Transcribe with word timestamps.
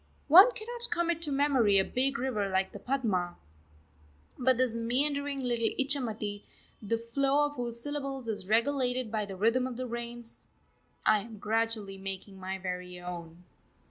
One 0.29 0.51
cannot 0.53 0.89
commit 0.89 1.21
to 1.21 1.31
memory 1.31 1.77
a 1.77 1.85
big 1.85 2.17
river 2.17 2.49
like 2.49 2.71
the 2.71 2.79
Padma, 2.79 3.35
but 4.35 4.57
this 4.57 4.75
meandering 4.75 5.41
little 5.41 5.67
Ichamati, 5.77 6.41
the 6.81 6.97
flow 6.97 7.45
of 7.45 7.53
whose 7.55 7.79
syllables 7.79 8.27
is 8.27 8.47
regulated 8.47 9.11
by 9.11 9.25
the 9.25 9.35
rhythm 9.35 9.67
of 9.67 9.77
the 9.77 9.85
rains, 9.85 10.47
I 11.05 11.19
am 11.19 11.37
gradually 11.37 11.99
making 11.99 12.39
my 12.39 12.57
very 12.57 12.99
own.... 12.99 13.43